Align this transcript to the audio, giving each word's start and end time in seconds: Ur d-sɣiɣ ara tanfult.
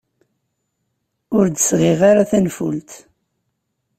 Ur 1.37 1.45
d-sɣiɣ 1.47 1.99
ara 2.09 2.29
tanfult. 2.29 2.91